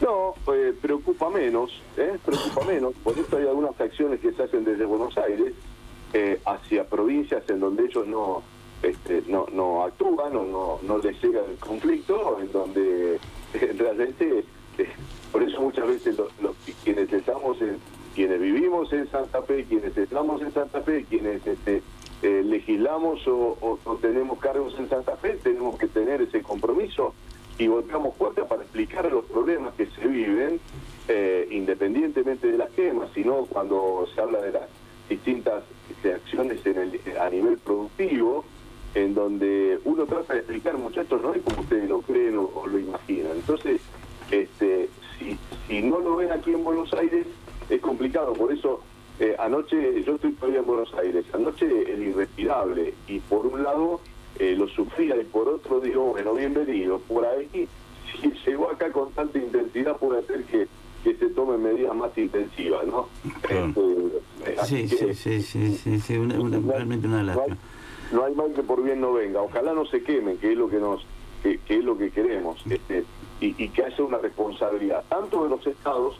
No, 0.00 0.34
eh, 0.52 0.74
preocupa 0.82 1.30
menos, 1.30 1.70
¿eh? 1.96 2.18
preocupa 2.24 2.64
menos. 2.66 2.92
Por 3.04 3.16
eso 3.16 3.36
hay 3.36 3.46
algunas 3.46 3.80
acciones 3.80 4.18
que 4.18 4.32
se 4.32 4.42
hacen 4.42 4.64
desde 4.64 4.84
Buenos 4.84 5.16
Aires 5.16 5.52
eh, 6.12 6.40
hacia 6.44 6.84
provincias 6.88 7.48
en 7.48 7.60
donde 7.60 7.84
ellos 7.84 8.08
no 8.08 8.42
este, 8.82 9.22
no, 9.28 9.46
no 9.52 9.84
actúan 9.84 10.34
o 10.36 10.42
no, 10.44 10.78
no 10.82 10.98
les 10.98 11.22
llega 11.22 11.40
el 11.48 11.56
conflicto, 11.58 12.40
en 12.40 12.50
donde 12.50 13.20
realmente, 13.78 14.44
eh, 14.78 14.88
por 15.30 15.42
eso 15.42 15.60
muchas 15.60 15.86
veces 15.86 16.16
quienes 16.84 17.12
estamos 17.12 17.60
en, 17.60 17.78
quienes 18.14 18.40
vivimos 18.40 18.92
en 18.92 19.08
Santa 19.10 19.42
Fe, 19.42 19.64
quienes 19.64 19.96
estamos 19.96 20.42
en 20.42 20.52
Santa 20.52 20.80
Fe, 20.82 21.04
quienes 21.08 21.46
este, 21.46 21.82
eh, 22.22 22.42
legislamos 22.44 23.26
o, 23.26 23.56
o- 23.84 23.96
tenemos 23.96 24.38
cargos 24.38 24.74
en 24.78 24.88
Santa 24.88 25.16
Fe, 25.16 25.38
tenemos 25.42 25.78
que 25.78 25.86
tener 25.88 26.20
ese 26.22 26.42
compromiso 26.42 27.14
y 27.58 27.66
golpeamos 27.66 28.14
puertas 28.16 28.46
para 28.46 28.62
explicar 28.62 29.10
los 29.10 29.24
problemas 29.26 29.74
que 29.74 29.86
se 29.86 30.06
viven, 30.06 30.60
eh, 31.08 31.48
independientemente 31.50 32.50
de 32.50 32.58
las 32.58 32.70
quemas, 32.70 33.08
sino 33.14 33.44
cuando 33.46 34.06
se 34.14 34.20
habla 34.20 34.40
de 34.40 34.52
las 34.52 34.68
distintas 35.08 35.62
este, 35.90 36.14
acciones 36.14 36.60
a 37.20 37.28
nivel 37.30 37.58
productivo, 37.58 38.44
en 38.94 39.14
donde 39.14 39.78
uno 39.84 40.04
trata 40.06 40.34
de 40.34 40.40
explicar, 40.40 40.76
muchachos, 40.78 41.20
no 41.22 41.34
es 41.34 41.42
como 41.42 41.62
ustedes 41.62 41.88
lo 41.88 42.00
creen 42.02 42.36
o, 42.38 42.50
o 42.54 42.66
lo 42.66 42.78
imaginan. 42.78 43.32
Entonces, 43.36 43.80
este, 44.32 44.88
si, 45.18 45.38
si 45.68 45.82
no 45.82 46.00
lo 46.00 46.16
ven 46.16 46.32
aquí 46.32 46.52
en 46.52 46.64
Buenos 46.64 46.92
Aires, 46.94 47.26
es 47.68 47.80
complicado. 47.80 48.32
Por 48.32 48.52
eso, 48.52 48.80
eh, 49.20 49.36
anoche, 49.38 50.02
yo 50.04 50.14
estoy 50.16 50.32
todavía 50.32 50.60
en 50.60 50.66
Buenos 50.66 50.92
Aires, 50.94 51.24
anoche 51.32 51.66
el 51.92 52.02
irrespirable, 52.02 52.94
y 53.06 53.20
por 53.20 53.46
un 53.46 53.62
lado 53.62 54.00
eh, 54.38 54.54
lo 54.56 54.66
sufría, 54.68 55.16
y 55.16 55.24
por 55.24 55.48
otro 55.48 55.80
digo, 55.80 56.06
bueno, 56.06 56.34
bienvenido. 56.34 56.98
Por 57.00 57.24
ahí, 57.26 57.68
si 58.20 58.32
llegó 58.46 58.70
acá 58.70 58.90
con 58.90 59.12
tanta 59.12 59.38
intensidad, 59.38 59.96
puede 59.98 60.22
ser 60.26 60.44
que, 60.44 60.66
que 61.04 61.14
se 61.16 61.28
tomen 61.30 61.62
medidas 61.62 61.94
más 61.94 62.16
intensivas, 62.16 62.86
¿no? 62.86 63.08
Este, 63.42 63.82
eh, 64.46 64.56
Sí, 64.64 64.88
sí, 64.88 65.14
sí, 65.14 65.42
sí, 65.76 66.00
sí, 66.00 66.16
realmente 66.16 67.06
una 67.06 67.22
lástima. 67.22 67.56
no 68.12 68.24
hay 68.24 68.34
mal 68.34 68.52
que 68.54 68.62
por 68.62 68.82
bien 68.82 69.00
no 69.00 69.12
venga. 69.12 69.42
Ojalá 69.42 69.72
no 69.72 69.84
se 69.86 70.02
quemen, 70.02 70.38
que 70.38 70.52
es 70.52 70.58
lo 70.58 70.68
que 70.68 70.78
nos, 70.78 71.04
que, 71.42 71.58
que 71.58 71.78
es 71.78 71.84
lo 71.84 71.96
que 71.98 72.10
queremos, 72.10 72.62
este, 72.68 73.04
y, 73.42 73.54
y 73.58 73.68
que 73.70 73.84
haya 73.84 74.04
una 74.04 74.18
responsabilidad 74.18 75.04
tanto 75.08 75.42
de 75.44 75.50
los 75.50 75.66
estados 75.66 76.16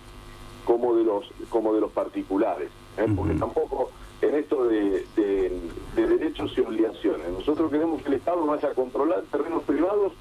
como 0.64 0.95
de 0.95 1.05
los 1.05 1.25
como 1.50 1.73
de 1.75 1.81
los 1.81 1.91
particulares, 1.93 2.69
¿eh? 2.97 3.07
porque 3.17 3.35
tampoco 3.35 3.91
en 4.21 4.35
esto 4.37 4.64
de, 4.67 5.05
de- 5.17 5.61
de 5.97 6.07
derechos 6.07 6.52
y 6.57 6.61
obligaciones. 6.61 7.29
Nosotros 7.31 7.71
queremos 7.71 8.00
que 8.02 8.09
el 8.09 8.14
Estado 8.14 8.45
vaya 8.47 8.69
a 8.69 8.75
controlar 8.75 9.23
terrenos 9.31 9.62
privados 9.64 10.12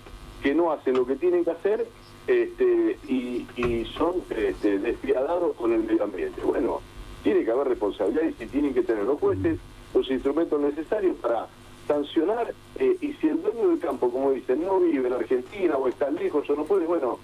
que 0.41 0.53
no 0.55 0.71
hacen 0.71 0.95
lo 0.95 1.05
que 1.05 1.15
tienen 1.15 1.43
que 1.45 1.51
hacer 1.51 1.87
este, 2.27 2.97
y, 3.07 3.45
y 3.55 3.85
son 3.97 4.15
este, 4.35 4.79
despiadados 4.79 5.55
con 5.55 5.71
el 5.73 5.83
medio 5.83 6.03
ambiente. 6.03 6.41
Bueno, 6.43 6.81
tiene 7.23 7.45
que 7.45 7.51
haber 7.51 7.67
responsabilidad 7.69 8.23
y 8.39 8.45
tienen 8.47 8.73
que 8.73 8.81
tener 8.81 9.03
los 9.03 9.19
jueces 9.19 9.59
los 9.93 10.09
instrumentos 10.09 10.59
necesarios 10.59 11.15
para 11.21 11.47
sancionar 11.87 12.53
eh, 12.77 12.97
y 13.01 13.13
si 13.13 13.27
el 13.27 13.41
dueño 13.41 13.69
del 13.69 13.79
campo, 13.79 14.09
como 14.11 14.31
dicen, 14.31 14.63
no 14.65 14.79
vive 14.79 15.07
en 15.07 15.13
Argentina 15.13 15.77
o 15.77 15.87
está 15.87 16.09
lejos 16.09 16.49
o 16.49 16.55
no 16.55 16.63
puede, 16.65 16.85
bueno, 16.85 17.19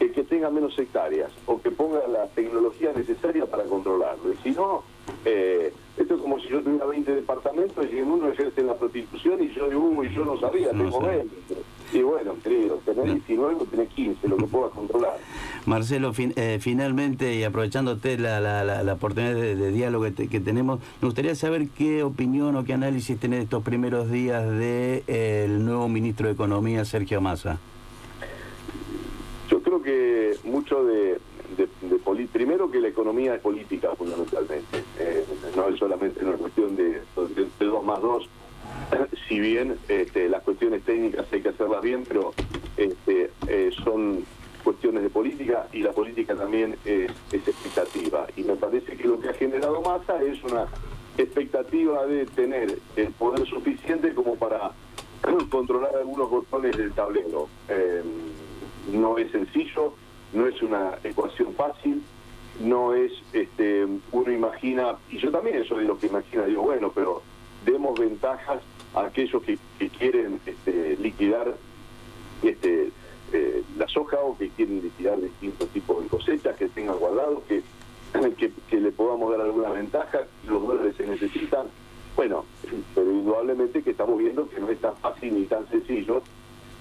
eh, 0.00 0.10
que 0.10 0.24
tenga 0.24 0.50
menos 0.50 0.78
hectáreas 0.78 1.30
o 1.46 1.60
que 1.60 1.70
ponga 1.70 2.06
la 2.08 2.26
tecnología 2.28 2.92
necesaria 2.94 3.46
para 3.46 3.64
controlarlo. 3.64 4.32
Y 4.32 4.36
si 4.42 4.50
no, 4.50 4.82
eh, 5.24 5.72
esto 5.96 6.14
es 6.14 6.20
como 6.20 6.38
si 6.40 6.48
yo 6.48 6.60
tuviera 6.62 6.86
20 6.86 7.14
departamentos 7.14 7.86
y 7.92 7.98
en 7.98 8.10
uno 8.10 8.28
ejerce 8.28 8.62
la 8.62 8.74
prostitución 8.74 9.42
y 9.42 9.50
yo 9.54 9.68
digo, 9.68 9.80
uy, 9.82 10.12
yo 10.14 10.24
no 10.24 10.38
sabía, 10.38 10.72
No 10.72 10.84
tengo 10.84 11.00
sabía. 11.00 11.18
20. 11.18 11.34
Y 11.92 12.00
bueno, 12.02 12.34
querido, 12.42 12.80
tenés 12.84 13.04
19 13.26 13.54
o 13.60 13.64
tenés 13.66 13.88
15, 13.90 14.26
lo 14.28 14.36
que 14.38 14.44
puedas 14.46 14.72
controlar. 14.72 15.18
Marcelo, 15.66 16.12
fin- 16.14 16.32
eh, 16.36 16.58
finalmente, 16.60 17.34
y 17.34 17.44
aprovechándote 17.44 18.16
la, 18.18 18.40
la, 18.40 18.64
la, 18.64 18.82
la 18.82 18.92
oportunidad 18.94 19.34
de, 19.34 19.54
de 19.56 19.70
diálogo 19.72 20.04
que, 20.04 20.10
te- 20.12 20.28
que 20.28 20.40
tenemos, 20.40 20.80
me 21.02 21.06
gustaría 21.08 21.34
saber 21.34 21.68
qué 21.68 22.02
opinión 22.02 22.56
o 22.56 22.64
qué 22.64 22.72
análisis 22.72 23.18
tenés 23.20 23.44
estos 23.44 23.62
primeros 23.62 24.10
días 24.10 24.42
del 24.42 24.58
de, 24.58 25.04
eh, 25.06 25.44
el 25.46 25.64
nuevo 25.66 25.86
ministro 25.88 26.26
de 26.28 26.32
Economía, 26.32 26.84
Sergio 26.86 27.20
Massa. 27.20 27.58
Yo 29.50 29.60
creo 29.62 29.82
que 29.82 30.36
mucho 30.44 30.84
de, 30.84 31.18
de, 31.58 31.68
de 31.82 31.96
poli- 31.98 32.26
primero 32.26 32.70
que 32.70 32.80
la 32.80 32.88
economía 32.88 33.34
es 33.34 33.40
política 33.42 33.90
fundamentalmente, 33.96 34.82
Eh, 34.98 35.24
no 35.54 35.68
es 35.68 35.78
solamente 35.78 36.24
una 36.24 36.36
cuestión 36.38 36.74
de 36.74 37.02
dos 37.60 37.84
más 37.84 38.00
dos, 38.00 38.28
si 39.28 39.40
bien 39.40 39.76
este, 39.88 40.28
las 40.28 40.42
cuestiones 40.42 40.82
técnicas 40.82 41.26
hay 41.32 41.40
que 41.40 41.50
hacerlas 41.50 41.82
bien, 41.82 42.04
pero 42.06 42.32
este, 42.76 43.30
eh, 43.46 43.70
son 43.84 44.24
cuestiones 44.64 45.02
de 45.02 45.10
política 45.10 45.66
y 45.72 45.80
la 45.82 45.92
política 45.92 46.34
también 46.34 46.76
es, 46.84 47.10
expectativa. 47.32 48.26
Y 48.36 48.44
me 48.44 48.54
parece 48.56 48.96
que 48.96 49.08
lo 49.08 49.18
que 49.20 49.28
ha 49.28 49.34
generado 49.34 49.80
Massa 49.82 50.22
es 50.22 50.42
una 50.44 50.66
expectativa 51.18 52.06
de 52.06 52.26
tener 52.26 52.78
el 52.96 53.08
poder 53.12 53.46
suficiente 53.46 54.14
como 54.14 54.36
para 54.36 54.70
controlar 55.50 55.96
algunos 55.96 56.30
botones 56.30 56.76
del 56.76 56.92
tablero. 56.92 57.48
Eh, 57.68 58.02
no 58.92 59.18
es 59.18 59.30
sencillo, 59.32 59.94
no 60.32 60.46
es 60.46 60.62
una 60.62 60.98
ecuación 61.02 61.54
fácil, 61.54 62.02
no 62.60 62.94
es, 62.94 63.12
este, 63.32 63.86
uno 64.12 64.32
imagina, 64.32 64.96
y 65.10 65.18
yo 65.18 65.30
también 65.30 65.64
soy 65.64 65.80
de 65.82 65.88
los 65.88 65.98
que 65.98 66.06
imagina, 66.06 66.44
digo, 66.44 66.62
bueno, 66.62 66.92
pero 66.94 67.22
demos 67.64 67.98
ventajas 67.98 68.60
a 68.94 69.06
aquellos 69.06 69.42
que, 69.42 69.58
quieren 69.98 70.40
este, 70.46 70.96
liquidar 70.98 71.54
este, 72.42 72.90
eh, 73.32 73.62
la 73.76 73.88
soja 73.88 74.18
o 74.20 74.36
que 74.36 74.50
quieren 74.50 74.82
liquidar 74.82 75.20
distintos 75.20 75.68
tipos 75.70 76.02
de 76.02 76.08
cosechas 76.08 76.56
que 76.56 76.68
tengan 76.68 76.98
guardados, 76.98 77.42
que, 77.48 77.62
que, 78.36 78.52
que 78.68 78.80
le 78.80 78.92
podamos 78.92 79.30
dar 79.30 79.40
alguna 79.40 79.70
ventaja, 79.70 80.26
los 80.46 80.66
dólares 80.66 80.94
se 80.96 81.06
necesitan. 81.06 81.66
Bueno, 82.14 82.44
pero 82.94 83.10
indudablemente 83.10 83.82
que 83.82 83.90
estamos 83.90 84.18
viendo 84.18 84.48
que 84.48 84.60
no 84.60 84.68
es 84.68 84.78
tan 84.80 84.96
fácil 84.96 85.34
ni 85.34 85.46
tan 85.46 85.66
sencillo 85.70 86.22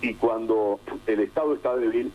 y 0.01 0.15
cuando 0.15 0.79
el 1.07 1.19
Estado 1.21 1.53
está 1.53 1.75
débil, 1.75 2.11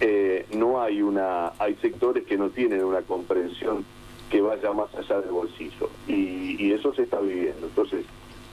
eh, 0.00 0.46
no 0.54 0.80
hay 0.80 1.02
una, 1.02 1.52
hay 1.58 1.74
sectores 1.76 2.24
que 2.24 2.36
no 2.36 2.50
tienen 2.50 2.84
una 2.84 3.02
comprensión 3.02 3.84
que 4.30 4.40
vaya 4.40 4.72
más 4.72 4.94
allá 4.94 5.20
del 5.20 5.30
bolsillo 5.30 5.90
y, 6.06 6.56
y 6.58 6.72
eso 6.72 6.94
se 6.94 7.02
está 7.02 7.18
viviendo. 7.20 7.66
Entonces, 7.66 8.04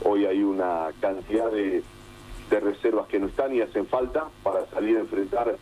hoy 0.04 0.26
hay 0.26 0.44
una 0.44 0.88
cantidad 1.00 1.52
de, 1.52 1.84
de 2.50 2.60
reservas 2.60 3.08
que 3.08 3.20
no 3.20 3.28
están 3.28 3.54
y 3.56 3.62
hacen 3.62 3.86
falta 3.88 4.28
para 4.44 4.66
salir 4.68 4.98
a 4.98 5.02
enfrentar 5.02 5.56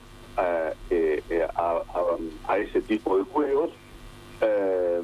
eh, 0.90 1.24
eh, 1.30 1.48
a, 1.56 1.72
a- 1.72 2.54
a 2.54 2.58
ese 2.60 2.82
tipo 2.82 3.18
de 3.18 3.24
juegos. 3.24 3.72
Eh, 4.42 5.02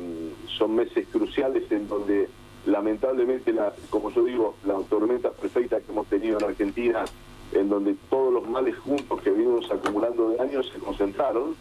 son 0.58 0.76
meses 0.76 1.08
cruciales 1.12 1.72
en 1.72 1.88
donde 1.88 2.30
lamentablemente, 2.66 3.52
la, 3.52 3.74
como 3.90 4.12
yo 4.12 4.24
digo, 4.24 4.56
la 4.66 4.76
tormenta 4.90 5.32
perfecta 5.32 5.80
que 5.82 5.92
hemos 5.92 6.08
tenido 6.08 6.38
en 6.38 6.46
Argentina, 6.46 7.04
en 7.52 7.68
donde 7.70 7.96
todos 8.10 8.32
los 8.34 8.48
males 8.48 8.78
juntos 8.78 9.22
que 9.22 9.32
venimos 9.32 9.70
acumulando 9.72 10.30
de 10.30 10.40
años 10.40 10.70
se 10.74 10.80
concentraron, 10.80 11.56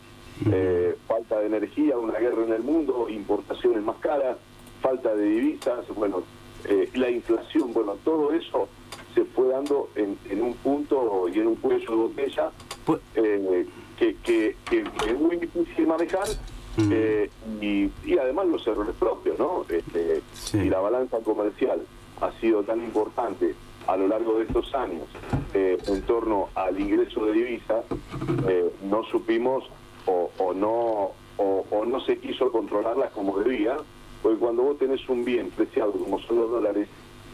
eh, 0.50 0.95
falta 1.09 1.41
de 1.41 1.47
energía, 1.47 1.99
una 1.99 2.19
guerra 2.19 2.45
en 2.45 2.52
el 2.52 2.62
mundo, 2.62 3.09
importaciones 3.09 3.83
más 3.83 3.97
caras, 3.97 4.37
falta 4.81 5.14
de 5.14 5.25
divisas, 5.25 5.87
bueno, 5.95 6.23
eh, 6.66 6.88
la 6.95 7.11
inflación, 7.11 7.73
bueno, 7.73 7.97
todo 8.04 8.33
eso 8.33 8.69
se 9.14 9.25
fue 9.25 9.49
dando 9.49 9.88
en, 9.95 10.19
en 10.31 10.42
un 10.42 10.54
punto 10.54 11.28
y 11.28 11.38
en 11.38 11.49
un 11.49 11.57
cuello 11.57 11.90
de 11.90 11.97
botella 11.97 12.50
Pues- 12.85 13.00
eh, 13.14 13.66
que, 13.99 14.16
que- 14.25 14.57
que- 14.69 14.85
es 15.11 15.21
muy 15.21 15.37
difícil 15.37 15.87
manejar 15.87 16.26
Mm. 16.75 16.90
eh, 16.90 17.31
y, 17.61 17.90
y 18.11 18.16
además 18.19 18.47
los 18.47 18.66
errores 18.66 18.95
propios, 18.99 19.38
¿no? 19.38 19.66
Este, 19.69 20.23
Sí. 20.33 20.57
Y 20.59 20.71
la 20.71 20.81
balanza 20.81 21.19
comercial 21.21 21.83
ha 22.23 22.33
sido 22.40 22.62
tan 22.62 22.81
importante 22.83 23.54
a 23.87 23.97
lo 23.99 24.09
largo 24.09 24.38
de 24.38 24.45
estos 24.45 24.75
años 24.75 25.04
eh, 25.52 25.76
en 25.87 26.00
torno 26.02 26.49
al 26.54 26.81
ingreso 26.81 27.26
de 27.26 27.33
divisas, 27.35 27.85
eh, 28.49 28.73
no 28.85 29.04
supimos 29.04 29.64
o, 30.07 30.31
o 30.38 30.54
no 30.54 31.11
o, 31.37 31.66
o 31.71 31.85
no 31.85 32.00
se 32.00 32.16
quiso 32.19 32.50
controlarlas 32.50 33.11
como 33.12 33.38
debía, 33.38 33.76
porque 34.23 34.38
cuando 34.38 34.62
vos 34.62 34.79
tenés 34.79 35.09
un 35.09 35.25
bien 35.25 35.50
preciado 35.50 35.93
como 35.93 36.19
son 36.21 36.37
los 36.37 36.50
dólares, 36.50 36.88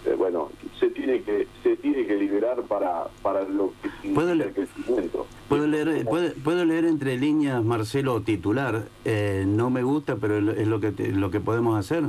eh, 0.06 0.14
bueno, 0.16 0.48
se 0.78 0.88
tiene 0.90 1.22
que 1.22 1.46
se 1.62 1.76
tiene 1.76 2.06
que 2.06 2.14
liberar 2.16 2.62
para, 2.62 3.08
para 3.20 3.42
lo 3.42 3.72
que 3.82 4.10
¿Puedo 4.10 4.32
el 4.32 4.52
crecimiento. 4.52 5.26
Puedo 5.48 5.66
leer, 5.66 6.04
puedo, 6.06 6.32
puedo 6.44 6.64
leer 6.64 6.84
entre 6.84 7.16
líneas, 7.16 7.62
Marcelo, 7.64 8.20
titular. 8.22 8.84
Eh, 9.04 9.44
no 9.46 9.70
me 9.70 9.82
gusta, 9.82 10.16
pero 10.16 10.38
es 10.52 10.66
lo 10.68 10.78
que, 10.80 10.92
lo 11.12 11.30
que 11.30 11.40
podemos 11.40 11.76
hacer. 11.78 12.04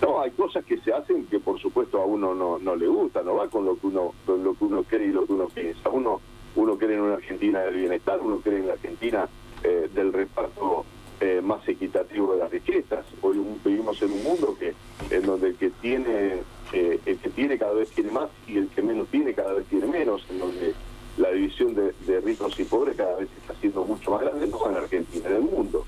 No, 0.00 0.20
hay 0.20 0.30
cosas 0.30 0.64
que 0.64 0.78
se 0.78 0.92
hacen 0.92 1.26
que 1.26 1.40
por 1.40 1.58
supuesto 1.60 2.00
a 2.00 2.04
uno 2.06 2.34
no, 2.34 2.58
no 2.58 2.76
le 2.76 2.86
gusta, 2.86 3.22
no 3.22 3.34
va 3.34 3.48
con 3.48 3.64
lo 3.64 3.76
que 3.76 3.88
uno 3.88 4.12
con 4.24 4.44
lo 4.44 4.54
que 4.54 4.64
uno 4.64 4.82
cree 4.84 5.08
y 5.08 5.12
lo 5.12 5.26
que 5.26 5.32
uno 5.32 5.48
piensa. 5.48 5.90
Uno 5.90 6.20
uno 6.56 6.78
cree 6.78 6.94
en 6.96 7.02
una 7.02 7.14
Argentina 7.14 7.60
del 7.60 7.74
bienestar, 7.74 8.20
uno 8.22 8.38
cree 8.38 8.58
en 8.60 8.66
la 8.68 8.72
Argentina 8.74 9.28
eh, 9.62 9.88
del 9.94 10.12
reparto 10.12 10.84
más 11.42 11.68
equitativo 11.68 12.32
de 12.34 12.38
las 12.38 12.50
riquezas. 12.52 13.04
Hoy 13.22 13.38
un- 13.38 13.60
vivimos 13.64 14.00
en 14.02 14.12
un 14.12 14.17
mundo 14.28 14.56
que 14.58 14.74
en 15.14 15.22
donde 15.26 15.48
el 15.48 15.54
que 15.56 15.70
tiene 15.80 16.42
eh, 16.72 17.00
el 17.06 17.18
que 17.18 17.30
tiene 17.30 17.58
cada 17.58 17.72
vez 17.72 17.88
tiene 17.90 18.10
más 18.10 18.28
y 18.46 18.58
el 18.58 18.68
que 18.68 18.82
menos 18.82 19.08
tiene 19.08 19.32
cada 19.34 19.54
vez 19.54 19.66
tiene 19.66 19.86
menos, 19.86 20.24
en 20.30 20.38
donde 20.38 20.74
la 21.16 21.30
división 21.30 21.74
de, 21.74 21.92
de 22.06 22.20
ricos 22.20 22.58
y 22.60 22.64
pobres 22.64 22.96
cada 22.96 23.16
vez 23.16 23.28
está 23.40 23.54
siendo 23.60 23.84
mucho 23.84 24.10
más 24.10 24.20
grande, 24.20 24.46
no 24.46 24.68
en 24.70 24.76
Argentina, 24.76 25.28
en 25.28 25.34
el 25.36 25.42
mundo. 25.42 25.84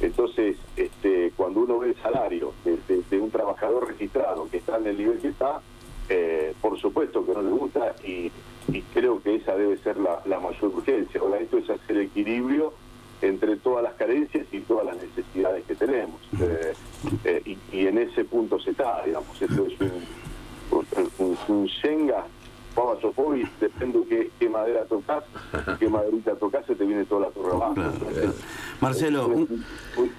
Entonces, 0.00 0.56
este, 0.76 1.32
cuando 1.36 1.60
uno 1.60 1.78
ve 1.78 1.90
el 1.90 1.96
salario 2.02 2.52
de, 2.64 2.78
de- 2.88 3.02
de 3.08 3.20
un 3.20 3.30
trabajador 3.30 3.86
registrado 3.86 4.48
que 4.50 4.56
está 4.56 4.76
en 4.78 4.86
el 4.88 4.98
nivel 4.98 5.18
que 5.18 5.28
está, 5.28 5.60
eh, 6.08 6.52
por 6.60 6.78
supuesto 6.80 7.24
que 7.24 7.32
no 7.32 7.42
le 7.42 7.50
gusta 7.50 7.94
y, 8.04 8.32
y 8.68 8.82
creo 8.92 9.22
que 9.22 9.36
esa 9.36 9.54
debe 9.56 9.76
ser 9.78 9.96
la, 9.98 10.20
la 10.26 10.40
mayor 10.40 10.72
urgencia. 10.74 11.20
Ahora, 11.20 11.38
esto 11.38 11.58
es 11.58 11.70
hacer 11.70 11.96
equilibrio 11.98 12.72
entre 13.22 13.56
todas 13.56 13.84
las 13.84 13.94
carencias 13.94 14.46
y 14.52 14.60
todas 14.60 14.84
las 14.86 14.96
necesidades 14.96 15.64
que 15.64 15.74
tenemos. 15.76 16.20
Eh, 16.40 16.72
eh, 17.24 17.42
y, 17.44 17.76
y 17.76 17.86
en 17.86 17.98
ese 17.98 18.24
punto 18.24 18.58
se 18.58 18.70
está, 18.70 19.02
digamos, 19.04 19.40
esto 19.40 19.66
es 19.66 19.80
un, 21.18 21.36
un, 21.48 21.66
Shenga, 21.66 22.24
Papa 22.74 23.00
Sopovic, 23.00 23.48
depende 23.60 24.00
qué, 24.08 24.30
qué 24.38 24.48
madera 24.48 24.84
tocas, 24.84 25.24
qué 25.78 25.88
maderita 25.88 26.34
tocas, 26.36 26.66
se 26.66 26.74
te 26.74 26.84
viene 26.84 27.04
toda 27.04 27.28
la 27.28 27.30
torre 27.30 27.52
abajo. 27.52 27.74
Claro, 27.74 27.92
claro. 27.92 28.34
Marcelo, 28.80 29.28
un, 29.28 29.64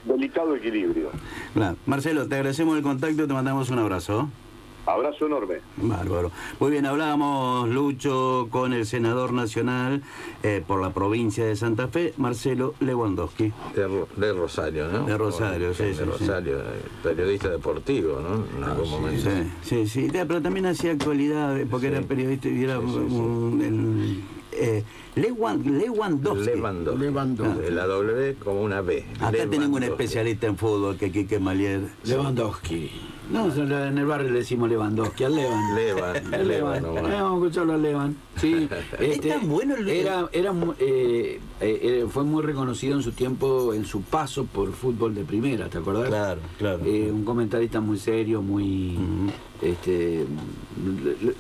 delicado 0.06 0.56
equilibrio. 0.56 1.12
claro. 1.54 1.76
Marcelo, 1.86 2.28
te 2.28 2.36
agradecemos 2.36 2.78
el 2.78 2.84
contacto 2.84 3.28
te 3.28 3.34
mandamos 3.34 3.70
un 3.70 3.80
abrazo. 3.80 4.30
Abrazo 4.86 5.26
enorme. 5.26 5.56
Bárbaro. 5.78 6.32
Muy 6.60 6.72
bien, 6.72 6.86
hablábamos, 6.86 7.68
Lucho, 7.70 8.48
con 8.52 8.72
el 8.74 8.86
senador 8.86 9.34
nacional 9.34 10.04
eh, 10.44 10.64
por 10.66 10.80
la 10.82 10.92
provincia 10.92 11.44
de 11.46 11.56
Santa 11.56 11.88
Fe, 11.88 12.14
Marcelo 12.18 12.76
Lewandowski. 12.80 13.52
De, 13.76 14.06
de 14.16 14.34
Rosario, 14.34 14.88
¿no? 14.90 15.06
De 15.06 15.18
Rosario, 15.18 15.74
sí, 15.74 15.84
De 15.86 15.94
sí, 15.96 16.00
sí. 16.00 16.06
Rosario, 16.06 16.58
periodista 17.02 17.50
deportivo, 17.50 18.20
¿no? 18.22 18.58
En 18.58 18.64
algún 18.64 18.90
momento. 18.90 19.30
Sí, 19.30 19.50
sí, 19.64 19.88
sí, 19.88 20.10
Ya, 20.14 20.26
pero 20.26 20.42
también 20.42 20.68
hacía 20.68 20.92
actualidad, 20.92 21.58
porque 21.72 21.88
Sí. 21.90 21.94
era 21.96 22.02
periodista 22.06 22.48
y 22.50 22.64
era 22.64 22.80
Sí, 22.80 22.86
sí, 22.88 22.94
sí. 23.10 23.16
un- 23.16 23.62
el, 23.62 24.24
eh, 24.52 24.84
Lewan- 25.16 25.64
Lewandowski. 25.64 26.46
Lewandowski. 26.56 27.02
Lewandowski. 27.02 27.72
La 27.72 27.88
W 27.88 28.36
como 28.36 28.62
una 28.62 28.82
B. 28.82 29.04
Acá 29.20 29.32
tenemos 29.50 29.70
un 29.78 29.84
especialista 29.84 30.46
en 30.48 30.58
fútbol, 30.58 30.98
que 30.98 31.12
Quique 31.12 31.40
Malier. 31.40 31.82
Lewandowski. 32.04 32.92
No, 33.32 33.52
en 33.54 33.98
el 33.98 34.06
barrio 34.06 34.30
le 34.30 34.40
decimos 34.40 34.70
Lewandowski, 34.70 35.24
al 35.24 35.36
Levan. 35.36 35.76
Levan, 35.76 36.34
El 36.34 36.48
Levan 36.48 36.84
Levan. 36.84 37.04
vamos 37.12 37.32
a 37.32 37.46
escucharlo 37.48 37.74
al 37.74 37.82
Levan. 37.82 38.16
Sí, 38.38 38.68
este, 39.00 39.30
tan 39.30 39.48
bueno 39.50 39.76
el- 39.76 39.90
era, 39.90 40.30
era 40.32 40.52
mu- 40.52 40.74
eh, 40.80 41.40
eh, 41.60 41.80
eh, 41.82 42.06
fue 42.10 42.24
muy 42.24 42.44
reconocido 42.44 42.96
en 42.98 43.04
su 43.04 43.12
tiempo, 43.14 43.74
en 43.74 43.86
su 43.86 44.02
paso 44.02 44.46
por 44.46 44.72
fútbol 44.74 45.16
de 45.16 45.24
primera, 45.24 45.68
¿te 45.70 45.78
acordás? 45.80 46.08
Claro, 46.10 46.42
claro. 46.58 46.80
Eh, 46.86 47.12
un 47.12 47.24
comentarista 47.26 47.80
muy 47.82 47.98
serio, 47.98 48.42
muy, 48.42 48.98
este, 49.62 50.26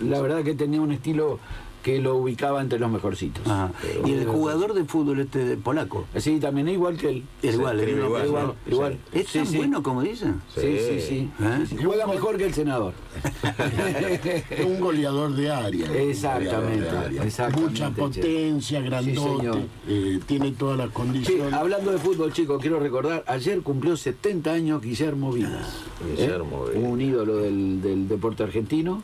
la- 0.01 0.09
la 0.09 0.21
verdad 0.21 0.43
que 0.43 0.55
tenía 0.55 0.81
un 0.81 0.91
estilo 0.91 1.39
que 1.85 1.99
lo 2.01 2.15
ubicaba 2.15 2.61
entre 2.61 2.79
los 2.79 2.89
mejorcitos. 2.89 3.43
Ah, 3.45 3.69
y 4.07 4.11
el 4.13 4.25
jugador 4.25 4.73
de 4.73 4.85
fútbol 4.85 5.19
este 5.19 5.45
de 5.45 5.55
polaco. 5.55 6.07
Sí, 6.17 6.39
también 6.39 6.67
igual 6.67 6.97
que 6.97 7.09
él. 7.09 7.23
Igual, 7.43 7.79
el- 7.79 7.89
igual, 7.99 8.25
igual, 8.25 8.47
¿no? 8.47 8.55
igual. 8.73 8.97
¿Es 9.13 9.27
Sí, 9.27 9.37
tan 9.37 9.45
sí. 9.47 9.57
bueno 9.57 9.83
como 9.83 10.01
dicen? 10.01 10.41
Sí, 10.55 10.79
sí, 10.79 10.99
sí. 10.99 11.29
¿Eh? 11.39 11.63
Sí, 11.69 11.77
Juega 11.83 12.07
mejor 12.07 12.37
que 12.37 12.45
el 12.47 12.55
senador. 12.55 12.93
Un 14.65 14.79
goleador 14.79 15.35
de 15.35 15.51
área. 15.51 15.91
Exactamente, 15.93 16.55
Un 16.55 16.79
goleador 16.79 16.91
de 17.01 17.07
área. 17.07 17.23
exactamente, 17.23 17.71
Mucha 17.71 17.89
che. 17.89 17.95
potencia, 18.01 18.81
grandote, 18.81 19.37
señor. 19.37 19.57
eh, 19.87 20.19
tiene 20.25 20.51
todas 20.53 20.77
las 20.79 20.87
Sí, 20.87 20.93
condiciones. 20.93 21.53
hablando 21.53 21.91
de 21.91 21.99
fútbol, 21.99 22.33
chicos, 22.33 22.59
quiero 22.61 22.79
recordar, 22.79 23.23
ayer 23.27 23.61
cumplió 23.61 23.95
70 23.95 24.51
años 24.53 24.81
Guillermo 24.81 25.31
Vilas. 25.31 25.83
¿eh? 26.01 26.15
Guillermo 26.17 26.65
Vilas. 26.65 26.83
Un 26.91 26.99
ídolo 27.01 27.37
del, 27.37 27.79
del 27.83 28.07
deporte 28.07 28.41
argentino. 28.41 29.03